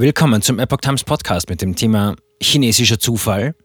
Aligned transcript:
Willkommen 0.00 0.42
zum 0.42 0.60
Epoch 0.60 0.76
Times 0.76 1.02
Podcast 1.02 1.50
mit 1.50 1.60
dem 1.60 1.74
Thema 1.74 2.14
Chinesischer 2.40 3.00
Zufall. 3.00 3.56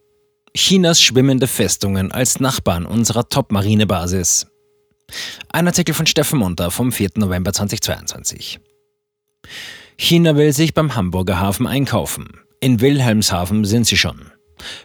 Chinas 0.57 0.99
schwimmende 0.99 1.45
Festungen 1.45 2.11
als 2.11 2.39
Nachbarn 2.39 2.87
unserer 2.87 3.29
Top-Marinebasis. 3.29 4.47
Ein 5.49 5.67
Artikel 5.67 5.93
von 5.93 6.07
Steffen 6.07 6.39
Munter 6.39 6.71
vom 6.71 6.91
4. 6.91 7.11
November 7.17 7.53
2022. 7.53 8.59
China 9.95 10.35
will 10.35 10.53
sich 10.53 10.73
beim 10.73 10.95
Hamburger 10.95 11.39
Hafen 11.39 11.67
einkaufen. 11.67 12.39
In 12.59 12.81
Wilhelmshaven 12.81 13.63
sind 13.63 13.85
sie 13.85 13.97
schon. 13.97 14.31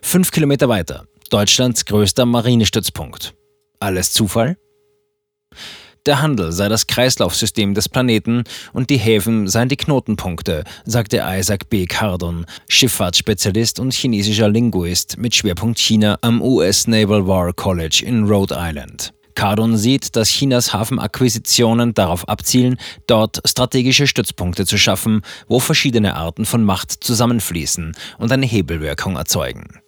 Fünf 0.03 0.33
Kilometer 0.33 0.69
weiter, 0.69 1.07
Deutschlands 1.31 1.87
größter 1.87 2.27
Marinestützpunkt. 2.27 3.35
Alles 3.81 4.13
Zufall? 4.13 4.59
Der 6.07 6.23
Handel 6.23 6.53
sei 6.53 6.69
das 6.69 6.87
Kreislaufsystem 6.87 7.75
des 7.75 7.89
Planeten 7.89 8.45
und 8.73 8.91
die 8.91 8.97
Häfen 8.97 9.49
seien 9.49 9.69
die 9.69 9.77
Knotenpunkte, 9.77 10.65
sagte 10.85 11.23
Isaac 11.25 11.69
B. 11.69 11.87
Cardon, 11.87 12.47
Schifffahrtsspezialist 12.69 13.79
und 13.79 13.93
chinesischer 13.93 14.49
Linguist 14.49 15.19
mit 15.19 15.35
Schwerpunkt 15.35 15.79
China 15.79 16.19
am 16.23 16.41
US 16.41 16.87
Naval 16.87 17.27
War 17.27 17.53
College 17.53 18.03
in 18.07 18.25
Rhode 18.25 18.57
Island. 18.59 19.13
Cardon 19.39 19.77
sieht, 19.77 20.17
dass 20.17 20.31
Chinas 20.31 20.73
Hafenakquisitionen 20.73 21.95
darauf 21.95 22.29
abzielen, 22.29 22.77
dort 23.07 23.41
strategische 23.45 24.09
Stützpunkte 24.09 24.67
zu 24.67 24.77
schaffen, 24.79 25.23
wo 25.47 25.61
verschiedene 25.61 26.17
Arten 26.17 26.45
von 26.45 26.65
Macht 26.65 26.91
zusammenfließen 26.91 27.95
und 28.19 28.33
eine 28.33 28.47
Hebelwirkung 28.47 29.15
erzeugen. 29.15 29.81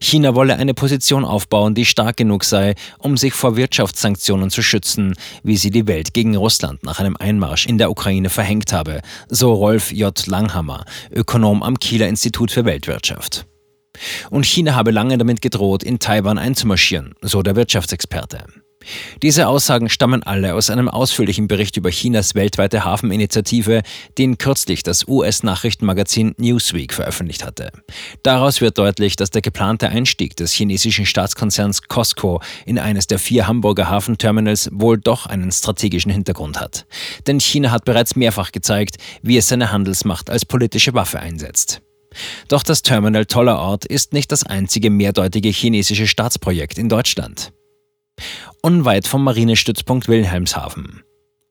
China 0.00 0.34
wolle 0.34 0.56
eine 0.56 0.74
Position 0.74 1.24
aufbauen, 1.24 1.74
die 1.74 1.84
stark 1.84 2.16
genug 2.16 2.44
sei, 2.44 2.74
um 2.98 3.16
sich 3.16 3.34
vor 3.34 3.56
Wirtschaftssanktionen 3.56 4.50
zu 4.50 4.62
schützen, 4.62 5.14
wie 5.42 5.56
sie 5.56 5.70
die 5.70 5.86
Welt 5.86 6.14
gegen 6.14 6.36
Russland 6.36 6.82
nach 6.82 7.00
einem 7.00 7.16
Einmarsch 7.16 7.66
in 7.66 7.78
der 7.78 7.90
Ukraine 7.90 8.30
verhängt 8.30 8.72
habe, 8.72 9.00
so 9.28 9.52
Rolf 9.52 9.92
J. 9.92 10.26
Langhammer, 10.26 10.84
Ökonom 11.10 11.62
am 11.62 11.78
Kieler 11.78 12.08
Institut 12.08 12.50
für 12.50 12.64
Weltwirtschaft. 12.64 13.46
Und 14.30 14.46
China 14.46 14.74
habe 14.74 14.90
lange 14.90 15.18
damit 15.18 15.40
gedroht, 15.40 15.82
in 15.82 15.98
Taiwan 15.98 16.38
einzumarschieren, 16.38 17.14
so 17.22 17.42
der 17.42 17.56
Wirtschaftsexperte. 17.56 18.44
Diese 19.22 19.48
Aussagen 19.48 19.88
stammen 19.88 20.22
alle 20.22 20.54
aus 20.54 20.70
einem 20.70 20.88
ausführlichen 20.88 21.48
Bericht 21.48 21.76
über 21.76 21.90
Chinas 21.90 22.34
weltweite 22.34 22.84
Hafeninitiative, 22.84 23.82
den 24.18 24.38
kürzlich 24.38 24.82
das 24.82 25.06
US-Nachrichtenmagazin 25.08 26.34
Newsweek 26.38 26.92
veröffentlicht 26.92 27.44
hatte. 27.44 27.70
Daraus 28.22 28.60
wird 28.60 28.78
deutlich, 28.78 29.16
dass 29.16 29.30
der 29.30 29.42
geplante 29.42 29.88
Einstieg 29.88 30.36
des 30.36 30.52
chinesischen 30.52 31.06
Staatskonzerns 31.06 31.82
Costco 31.82 32.40
in 32.66 32.78
eines 32.78 33.06
der 33.06 33.18
vier 33.18 33.46
Hamburger 33.46 33.88
Hafenterminals 33.88 34.68
wohl 34.72 34.98
doch 34.98 35.26
einen 35.26 35.50
strategischen 35.50 36.10
Hintergrund 36.10 36.60
hat. 36.60 36.86
Denn 37.26 37.40
China 37.40 37.70
hat 37.70 37.84
bereits 37.84 38.16
mehrfach 38.16 38.52
gezeigt, 38.52 38.96
wie 39.22 39.36
es 39.36 39.48
seine 39.48 39.72
Handelsmacht 39.72 40.30
als 40.30 40.44
politische 40.44 40.94
Waffe 40.94 41.20
einsetzt. 41.20 41.80
Doch 42.48 42.62
das 42.62 42.82
Terminal 42.82 43.26
Tollerort 43.26 43.84
ist 43.84 44.12
nicht 44.12 44.30
das 44.30 44.44
einzige 44.44 44.90
mehrdeutige 44.90 45.48
chinesische 45.48 46.06
Staatsprojekt 46.06 46.78
in 46.78 46.88
Deutschland 46.88 47.52
unweit 48.64 49.06
vom 49.06 49.22
Marinestützpunkt 49.24 50.08
Wilhelmshaven. 50.08 51.02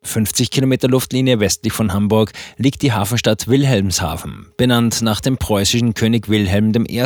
50 0.01 0.49
Kilometer 0.49 0.87
Luftlinie 0.87 1.39
westlich 1.39 1.71
von 1.71 1.93
Hamburg 1.93 2.33
liegt 2.57 2.81
die 2.81 2.91
Hafenstadt 2.91 3.47
Wilhelmshaven, 3.47 4.47
benannt 4.57 5.01
nach 5.03 5.21
dem 5.21 5.37
preußischen 5.37 5.93
König 5.93 6.27
Wilhelm 6.27 6.73
I., 6.89 7.05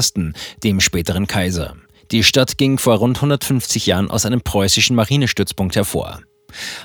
dem 0.64 0.80
späteren 0.80 1.28
Kaiser. 1.28 1.76
Die 2.12 2.24
Stadt 2.24 2.58
ging 2.58 2.78
vor 2.78 2.96
rund 2.96 3.18
150 3.18 3.86
Jahren 3.86 4.10
aus 4.10 4.26
einem 4.26 4.42
preußischen 4.42 4.96
Marinestützpunkt 4.96 5.76
hervor. 5.76 6.22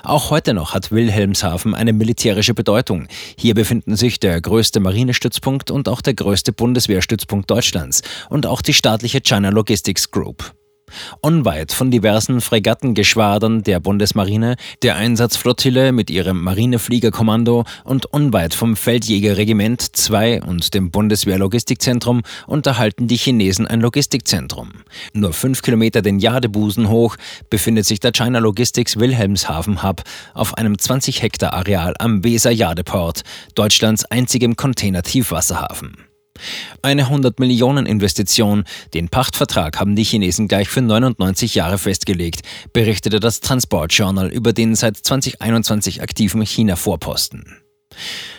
Auch 0.03 0.29
heute 0.29 0.53
noch 0.53 0.73
hat 0.73 0.91
Wilhelmshaven 0.91 1.73
eine 1.73 1.93
militärische 1.93 2.53
Bedeutung. 2.53 3.07
Hier 3.37 3.53
befinden 3.53 3.95
sich 3.95 4.19
der 4.19 4.39
größte 4.41 4.81
Marinestützpunkt 4.81 5.71
und 5.71 5.87
auch 5.87 6.01
der 6.01 6.13
größte 6.13 6.51
Bundeswehrstützpunkt 6.51 7.49
Deutschlands 7.49 8.01
und 8.29 8.45
auch 8.45 8.61
die 8.61 8.73
staatliche 8.73 9.21
China 9.21 9.49
Logistics 9.49 10.11
Group. 10.11 10.53
Unweit 11.21 11.71
von 11.71 11.91
diversen 11.91 12.41
Fregattengeschwadern 12.41 13.63
der 13.63 13.79
Bundesmarine, 13.79 14.55
der 14.81 14.95
Einsatzflottille 14.95 15.91
mit 15.91 16.09
ihrem 16.09 16.41
Marinefliegerkommando 16.41 17.65
und 17.83 18.05
unweit 18.07 18.53
vom 18.53 18.75
Feldjägerregiment 18.75 19.81
2 19.81 20.43
und 20.43 20.73
dem 20.73 20.91
Bundeswehrlogistikzentrum 20.91 22.21
unterhalten 22.47 23.07
die 23.07 23.17
Chinesen 23.17 23.67
ein 23.67 23.81
Logistikzentrum. 23.81 24.69
Nur 25.13 25.33
fünf 25.33 25.61
Kilometer 25.61 26.01
den 26.01 26.19
Jadebusen 26.19 26.89
hoch 26.89 27.15
befindet 27.49 27.85
sich 27.85 27.99
der 27.99 28.11
China 28.11 28.39
Logistics 28.39 28.97
Wilhelmshaven 28.97 29.83
Hub 29.83 30.03
auf 30.33 30.57
einem 30.57 30.77
20 30.77 31.21
Hektar 31.21 31.53
Areal 31.53 31.93
am 31.99 32.23
Weser 32.23 32.51
Jadeport, 32.51 33.21
Deutschlands 33.55 34.05
einzigem 34.05 34.55
Container-Tiefwasserhafen. 34.55 36.12
Eine 36.81 37.03
100 37.03 37.39
Millionen 37.39 37.85
Investition. 37.85 38.63
Den 38.93 39.09
Pachtvertrag 39.09 39.79
haben 39.79 39.95
die 39.95 40.03
Chinesen 40.03 40.47
gleich 40.47 40.67
für 40.67 40.81
99 40.81 41.55
Jahre 41.55 41.77
festgelegt, 41.77 42.41
berichtete 42.73 43.19
das 43.19 43.39
Transport 43.39 43.93
Journal 43.93 44.29
über 44.29 44.53
den 44.53 44.75
seit 44.75 44.97
2021 44.97 46.01
aktiven 46.01 46.41
China-Vorposten. 46.41 47.63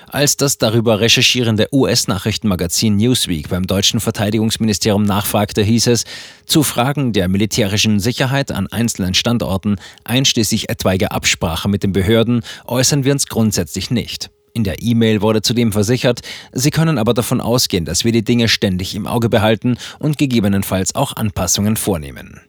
Als 0.09 0.37
das 0.37 0.59
darüber 0.59 1.01
recherchierende 1.01 1.69
US-Nachrichtenmagazin 1.73 2.97
Newsweek 2.97 3.49
beim 3.49 3.67
deutschen 3.67 3.99
Verteidigungsministerium 3.99 5.03
nachfragte, 5.03 5.63
hieß 5.63 5.89
es, 5.89 6.05
zu 6.47 6.63
Fragen 6.63 7.13
der 7.13 7.29
militärischen 7.29 7.99
Sicherheit 7.99 8.53
an 8.53 8.69
einzelnen 8.69 9.15
Standorten, 9.15 9.77
einschließlich 10.05 10.69
etwaiger 10.69 11.11
Absprache 11.11 11.69
mit 11.69 11.83
den 11.83 11.93
Behörden, 11.93 12.43
äußern 12.67 13.05
wir 13.05 13.13
uns 13.13 13.27
grundsätzlich 13.27 13.91
nicht. 13.91 14.31
In 14.57 14.63
der 14.63 14.81
E-Mail 14.81 15.21
wurde 15.21 15.43
zudem 15.43 15.73
versichert, 15.73 16.21
Sie 16.53 16.71
können 16.71 16.97
aber 16.97 17.13
davon 17.13 17.41
ausgehen, 17.41 17.85
dass 17.85 18.05
wir 18.05 18.13
die 18.13 18.23
Dinge 18.23 18.49
ständig 18.49 18.95
im 18.95 19.09
Auge 19.09 19.29
behalten 19.29 19.77
und 19.99 20.17
gegebenenfalls 20.17 20.95
auch 20.95 21.17
Anpassungen 21.17 21.77
vornehmen. 21.77 22.41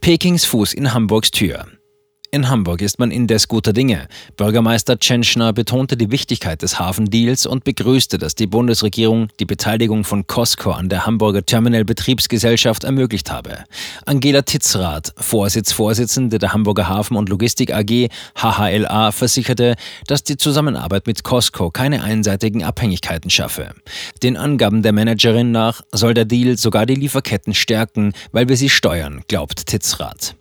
Pekings 0.00 0.44
Fuß 0.44 0.74
in 0.74 0.92
Hamburgs 0.92 1.30
Tür. 1.30 1.66
In 2.34 2.48
Hamburg 2.48 2.80
ist 2.80 2.98
man 2.98 3.10
indes 3.10 3.46
guter 3.46 3.74
Dinge. 3.74 4.08
Bürgermeister 4.38 4.98
Tschentschner 4.98 5.52
betonte 5.52 5.98
die 5.98 6.10
Wichtigkeit 6.10 6.62
des 6.62 6.78
Hafendeals 6.78 7.44
und 7.44 7.62
begrüßte, 7.62 8.16
dass 8.16 8.34
die 8.34 8.46
Bundesregierung 8.46 9.28
die 9.38 9.44
Beteiligung 9.44 10.02
von 10.02 10.26
Costco 10.26 10.70
an 10.70 10.88
der 10.88 11.04
Hamburger 11.04 11.44
Terminal 11.44 11.84
Betriebsgesellschaft 11.84 12.84
ermöglicht 12.84 13.30
habe. 13.30 13.64
Angela 14.06 14.40
Titzrath, 14.40 15.12
Vorsitzvorsitzende 15.18 16.38
der 16.38 16.54
Hamburger 16.54 16.88
Hafen- 16.88 17.18
und 17.18 17.28
Logistik 17.28 17.70
AG 17.70 18.08
HHLA, 18.34 19.12
versicherte, 19.12 19.74
dass 20.06 20.24
die 20.24 20.38
Zusammenarbeit 20.38 21.06
mit 21.06 21.24
Costco 21.24 21.70
keine 21.70 22.02
einseitigen 22.02 22.64
Abhängigkeiten 22.64 23.28
schaffe. 23.28 23.74
Den 24.22 24.38
Angaben 24.38 24.80
der 24.80 24.94
Managerin 24.94 25.52
nach 25.52 25.82
soll 25.92 26.14
der 26.14 26.24
Deal 26.24 26.56
sogar 26.56 26.86
die 26.86 26.94
Lieferketten 26.94 27.52
stärken, 27.52 28.14
weil 28.32 28.48
wir 28.48 28.56
sie 28.56 28.70
steuern, 28.70 29.20
glaubt 29.28 29.66
Titzrath. 29.66 30.34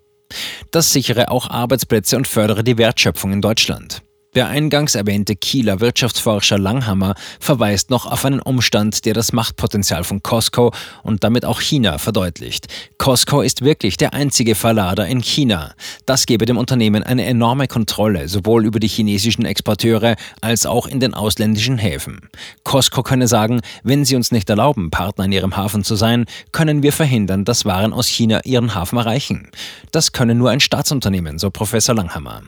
Das 0.71 0.91
sichere 0.91 1.31
auch 1.31 1.49
Arbeitsplätze 1.49 2.17
und 2.17 2.27
fördere 2.27 2.63
die 2.63 2.77
Wertschöpfung 2.77 3.31
in 3.31 3.41
Deutschland. 3.41 4.01
Der 4.33 4.47
eingangs 4.47 4.95
erwähnte 4.95 5.35
Kieler 5.35 5.81
Wirtschaftsforscher 5.81 6.57
Langhammer 6.57 7.15
verweist 7.41 7.89
noch 7.89 8.05
auf 8.05 8.23
einen 8.23 8.39
Umstand, 8.39 9.03
der 9.03 9.13
das 9.13 9.33
Machtpotenzial 9.33 10.05
von 10.05 10.23
Costco 10.23 10.71
und 11.03 11.25
damit 11.25 11.43
auch 11.43 11.59
China 11.59 11.97
verdeutlicht. 11.97 12.67
Costco 12.97 13.41
ist 13.41 13.61
wirklich 13.61 13.97
der 13.97 14.13
einzige 14.13 14.55
Verlader 14.55 15.05
in 15.05 15.19
China. 15.21 15.73
Das 16.05 16.25
gebe 16.25 16.45
dem 16.45 16.57
Unternehmen 16.57 17.03
eine 17.03 17.25
enorme 17.25 17.67
Kontrolle, 17.67 18.29
sowohl 18.29 18.65
über 18.65 18.79
die 18.79 18.87
chinesischen 18.87 19.43
Exporteure 19.43 20.15
als 20.39 20.65
auch 20.65 20.87
in 20.87 21.01
den 21.01 21.13
ausländischen 21.13 21.77
Häfen. 21.77 22.29
Costco 22.63 23.03
könne 23.03 23.27
sagen, 23.27 23.59
wenn 23.83 24.05
sie 24.05 24.15
uns 24.15 24.31
nicht 24.31 24.49
erlauben, 24.49 24.91
Partner 24.91 25.25
in 25.25 25.33
ihrem 25.33 25.57
Hafen 25.57 25.83
zu 25.83 25.97
sein, 25.97 26.23
können 26.53 26.83
wir 26.83 26.93
verhindern, 26.93 27.43
dass 27.43 27.65
Waren 27.65 27.91
aus 27.91 28.07
China 28.07 28.39
ihren 28.45 28.75
Hafen 28.75 28.97
erreichen. 28.97 29.51
Das 29.91 30.13
könne 30.13 30.35
nur 30.35 30.51
ein 30.51 30.61
Staatsunternehmen, 30.61 31.37
so 31.37 31.51
Professor 31.51 31.93
Langhammer. 31.93 32.43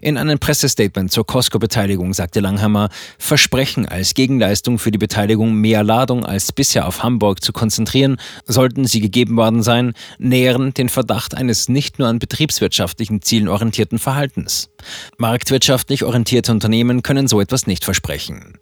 In 0.00 0.16
einem 0.16 0.38
Pressestatement 0.38 1.10
zur 1.10 1.26
Costco-Beteiligung 1.26 2.14
sagte 2.14 2.40
Langhammer, 2.40 2.88
Versprechen 3.18 3.86
als 3.86 4.14
Gegenleistung 4.14 4.78
für 4.78 4.90
die 4.90 4.98
Beteiligung 4.98 5.54
mehr 5.54 5.82
Ladung 5.82 6.24
als 6.24 6.52
bisher 6.52 6.86
auf 6.86 7.02
Hamburg 7.02 7.42
zu 7.42 7.52
konzentrieren, 7.52 8.16
sollten 8.46 8.84
sie 8.84 9.00
gegeben 9.00 9.36
worden 9.36 9.62
sein, 9.62 9.94
nähren 10.18 10.72
den 10.74 10.88
Verdacht 10.88 11.34
eines 11.34 11.68
nicht 11.68 11.98
nur 11.98 12.08
an 12.08 12.18
betriebswirtschaftlichen 12.18 13.22
Zielen 13.22 13.48
orientierten 13.48 13.98
Verhaltens. 13.98 14.70
Marktwirtschaftlich 15.16 16.04
orientierte 16.04 16.52
Unternehmen 16.52 17.02
können 17.02 17.26
so 17.26 17.40
etwas 17.40 17.66
nicht 17.66 17.84
versprechen. 17.84 18.58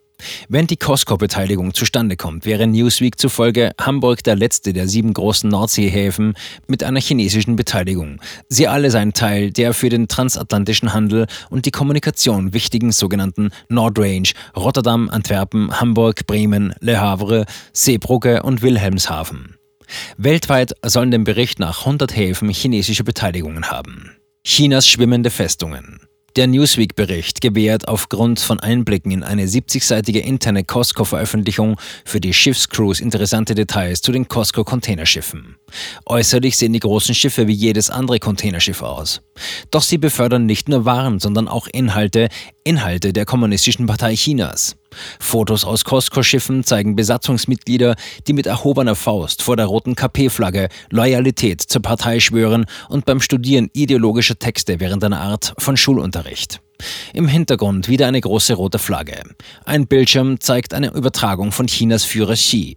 Wenn 0.48 0.66
die 0.66 0.76
Costco-Beteiligung 0.76 1.74
zustande 1.74 2.16
kommt, 2.16 2.46
wäre 2.46 2.66
Newsweek 2.66 3.18
zufolge 3.18 3.72
Hamburg 3.80 4.22
der 4.22 4.36
letzte 4.36 4.72
der 4.72 4.88
sieben 4.88 5.12
großen 5.12 5.48
Nordseehäfen 5.50 6.34
mit 6.66 6.82
einer 6.82 7.00
chinesischen 7.00 7.56
Beteiligung. 7.56 8.20
Sie 8.48 8.68
alle 8.68 8.90
seien 8.90 9.12
Teil 9.12 9.50
der 9.50 9.74
für 9.74 9.88
den 9.88 10.08
transatlantischen 10.08 10.92
Handel 10.92 11.26
und 11.50 11.66
die 11.66 11.70
Kommunikation 11.70 12.52
wichtigen 12.52 12.92
sogenannten 12.92 13.50
Nordrange 13.68 14.32
Rotterdam, 14.56 15.08
Antwerpen, 15.10 15.80
Hamburg, 15.80 16.26
Bremen, 16.26 16.74
Le 16.80 17.00
Havre, 17.00 17.44
Seebrugge 17.72 18.42
und 18.42 18.62
Wilhelmshaven. 18.62 19.56
Weltweit 20.16 20.74
sollen 20.84 21.10
dem 21.10 21.24
Bericht 21.24 21.58
nach 21.58 21.80
100 21.80 22.16
Häfen 22.16 22.48
chinesische 22.48 23.04
Beteiligungen 23.04 23.70
haben. 23.70 24.16
Chinas 24.44 24.88
schwimmende 24.88 25.30
Festungen. 25.30 26.05
Der 26.36 26.46
Newsweek-Bericht 26.46 27.40
gewährt 27.40 27.88
aufgrund 27.88 28.40
von 28.40 28.60
Einblicken 28.60 29.10
in 29.10 29.22
eine 29.22 29.46
70-seitige 29.46 30.18
interne 30.18 30.64
Costco-Veröffentlichung 30.64 31.80
für 32.04 32.20
die 32.20 32.34
Schiffscrews 32.34 33.00
interessante 33.00 33.54
Details 33.54 34.02
zu 34.02 34.12
den 34.12 34.28
Costco-Containerschiffen. 34.28 35.56
Äußerlich 36.04 36.58
sehen 36.58 36.74
die 36.74 36.80
großen 36.80 37.14
Schiffe 37.14 37.48
wie 37.48 37.54
jedes 37.54 37.88
andere 37.88 38.18
Containerschiff 38.18 38.82
aus. 38.82 39.22
Doch 39.70 39.82
sie 39.82 39.96
befördern 39.96 40.44
nicht 40.44 40.68
nur 40.68 40.84
Waren, 40.84 41.20
sondern 41.20 41.48
auch 41.48 41.68
Inhalte, 41.68 42.28
Inhalte 42.64 43.14
der 43.14 43.24
Kommunistischen 43.24 43.86
Partei 43.86 44.14
Chinas. 44.14 44.76
Fotos 45.20 45.64
aus 45.64 45.84
Costco-Schiffen 45.84 46.64
zeigen 46.64 46.96
Besatzungsmitglieder, 46.96 47.96
die 48.26 48.32
mit 48.32 48.46
erhobener 48.46 48.94
Faust 48.94 49.42
vor 49.42 49.56
der 49.56 49.66
roten 49.66 49.94
KP-Flagge 49.94 50.68
Loyalität 50.90 51.60
zur 51.60 51.82
Partei 51.82 52.20
schwören 52.20 52.66
und 52.88 53.04
beim 53.04 53.20
Studieren 53.20 53.70
ideologischer 53.72 54.38
Texte 54.38 54.80
während 54.80 55.04
einer 55.04 55.20
Art 55.20 55.54
von 55.58 55.76
Schulunterricht. 55.76 56.60
Im 57.12 57.28
Hintergrund 57.28 57.88
wieder 57.88 58.06
eine 58.06 58.20
große 58.20 58.54
rote 58.54 58.78
Flagge. 58.78 59.22
Ein 59.64 59.86
Bildschirm 59.86 60.40
zeigt 60.40 60.74
eine 60.74 60.92
Übertragung 60.92 61.52
von 61.52 61.66
Chinas 61.66 62.04
Führer 62.04 62.34
Xi. 62.34 62.76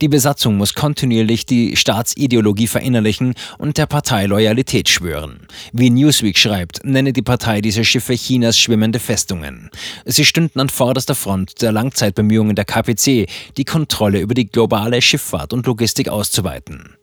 Die 0.00 0.08
Besatzung 0.08 0.56
muss 0.56 0.74
kontinuierlich 0.74 1.46
die 1.46 1.76
Staatsideologie 1.76 2.66
verinnerlichen 2.66 3.34
und 3.58 3.78
der 3.78 3.86
Partei 3.86 4.26
Loyalität 4.26 4.88
schwören. 4.88 5.46
Wie 5.72 5.90
Newsweek 5.90 6.38
schreibt, 6.38 6.84
nenne 6.84 7.12
die 7.12 7.22
Partei 7.22 7.60
diese 7.60 7.84
Schiffe 7.84 8.14
Chinas 8.14 8.58
schwimmende 8.58 8.98
Festungen. 8.98 9.70
Sie 10.04 10.24
stünden 10.24 10.60
an 10.60 10.68
vorderster 10.68 11.14
Front 11.14 11.62
der 11.62 11.72
Langzeitbemühungen 11.72 12.56
der 12.56 12.64
KPC, 12.64 13.26
die 13.56 13.64
Kontrolle 13.64 14.20
über 14.20 14.34
die 14.34 14.48
globale 14.48 15.00
Schifffahrt 15.00 15.52
und 15.52 15.66
Logistik 15.66 16.08
auszuweiten. 16.08 16.96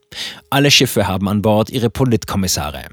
Alle 0.50 0.72
Schiffe 0.72 1.08
haben 1.08 1.30
an 1.30 1.42
Bord 1.42 1.70
ihre 1.70 1.90
Politkommissare. 1.90 2.86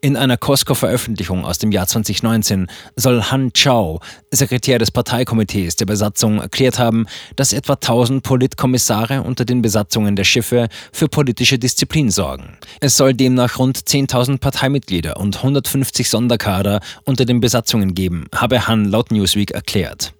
In 0.00 0.16
einer 0.16 0.36
Costco-Veröffentlichung 0.36 1.44
aus 1.44 1.58
dem 1.58 1.70
Jahr 1.70 1.86
2019 1.86 2.66
soll 2.96 3.22
Han 3.22 3.52
Chao, 3.52 4.00
Sekretär 4.30 4.78
des 4.78 4.90
Parteikomitees 4.90 5.76
der 5.76 5.86
Besatzung, 5.86 6.40
erklärt 6.40 6.78
haben, 6.78 7.06
dass 7.36 7.52
etwa 7.52 7.74
1000 7.74 8.22
Politkommissare 8.22 9.22
unter 9.22 9.44
den 9.44 9.62
Besatzungen 9.62 10.16
der 10.16 10.24
Schiffe 10.24 10.68
für 10.92 11.08
politische 11.08 11.58
Disziplin 11.58 12.10
sorgen. 12.10 12.58
Es 12.80 12.96
soll 12.96 13.14
demnach 13.14 13.58
rund 13.58 13.78
10.000 13.78 14.38
Parteimitglieder 14.38 15.16
und 15.16 15.36
150 15.36 16.08
Sonderkader 16.08 16.80
unter 17.04 17.24
den 17.24 17.40
Besatzungen 17.40 17.94
geben, 17.94 18.26
habe 18.34 18.66
Han 18.66 18.86
laut 18.86 19.12
Newsweek 19.12 19.52
erklärt. 19.52 20.12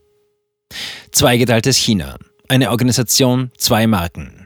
Zweigeteiltes 1.10 1.76
China. 1.76 2.16
Eine 2.48 2.70
Organisation, 2.70 3.50
zwei 3.56 3.86
Marken. 3.86 4.43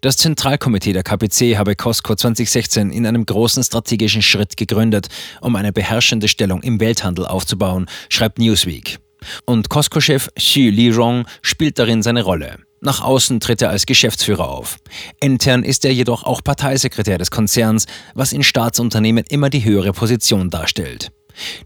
Das 0.00 0.16
Zentralkomitee 0.16 0.94
der 0.94 1.02
KPC 1.02 1.58
habe 1.58 1.76
Costco 1.76 2.14
2016 2.14 2.90
in 2.90 3.06
einem 3.06 3.26
großen 3.26 3.62
strategischen 3.62 4.22
Schritt 4.22 4.56
gegründet, 4.56 5.08
um 5.42 5.56
eine 5.56 5.74
beherrschende 5.74 6.26
Stellung 6.26 6.62
im 6.62 6.80
Welthandel 6.80 7.26
aufzubauen, 7.26 7.84
schreibt 8.08 8.38
Newsweek. 8.38 8.98
Und 9.44 9.68
Costco-Chef 9.68 10.30
Xi 10.34 10.70
Lirong 10.70 11.26
spielt 11.42 11.78
darin 11.78 12.02
seine 12.02 12.22
Rolle. 12.22 12.56
Nach 12.80 13.02
außen 13.02 13.40
tritt 13.40 13.60
er 13.60 13.68
als 13.68 13.84
Geschäftsführer 13.84 14.48
auf. 14.48 14.78
Intern 15.20 15.64
ist 15.64 15.84
er 15.84 15.92
jedoch 15.92 16.24
auch 16.24 16.42
Parteisekretär 16.42 17.18
des 17.18 17.30
Konzerns, 17.30 17.84
was 18.14 18.32
in 18.32 18.42
Staatsunternehmen 18.42 19.24
immer 19.28 19.50
die 19.50 19.64
höhere 19.64 19.92
Position 19.92 20.48
darstellt. 20.48 21.12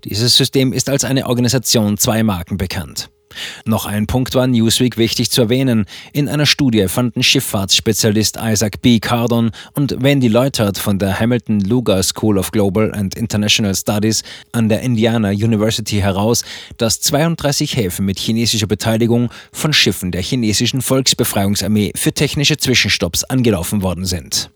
Dieses 0.02 0.36
System 0.36 0.72
ist 0.72 0.88
als 0.88 1.04
eine 1.04 1.28
Organisation 1.28 1.98
zwei 1.98 2.24
Marken 2.24 2.56
bekannt. 2.56 3.10
Noch 3.64 3.86
ein 3.86 4.06
Punkt 4.06 4.34
war 4.34 4.46
Newsweek 4.46 4.96
wichtig 4.96 5.30
zu 5.30 5.42
erwähnen. 5.42 5.86
In 6.12 6.28
einer 6.28 6.46
Studie 6.46 6.88
fanden 6.88 7.22
Schifffahrtsspezialist 7.22 8.38
Isaac 8.40 8.82
B. 8.82 9.00
Cardon 9.00 9.50
und 9.74 10.02
Wendy 10.02 10.28
Leutert 10.28 10.78
von 10.78 10.98
der 10.98 11.18
Hamilton 11.18 11.60
Lugar 11.60 12.02
School 12.02 12.38
of 12.38 12.50
Global 12.50 12.92
and 12.94 13.14
International 13.14 13.74
Studies 13.74 14.22
an 14.52 14.68
der 14.68 14.80
Indiana 14.82 15.30
University 15.30 15.96
heraus, 15.96 16.44
dass 16.76 17.00
32 17.00 17.76
Häfen 17.76 18.06
mit 18.06 18.18
chinesischer 18.18 18.66
Beteiligung 18.66 19.30
von 19.52 19.72
Schiffen 19.72 20.12
der 20.12 20.22
chinesischen 20.22 20.82
Volksbefreiungsarmee 20.82 21.92
für 21.96 22.12
technische 22.12 22.56
Zwischenstopps 22.56 23.24
angelaufen 23.24 23.82
worden 23.82 24.04
sind. 24.04 24.50